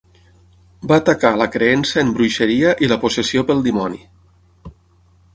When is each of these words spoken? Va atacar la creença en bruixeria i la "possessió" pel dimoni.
Va 0.91 0.95
atacar 1.01 1.29
la 1.41 1.47
creença 1.55 2.01
en 2.03 2.09
bruixeria 2.15 2.71
i 2.85 2.89
la 2.93 2.97
"possessió" 3.03 3.43
pel 3.51 3.61
dimoni. 3.69 4.01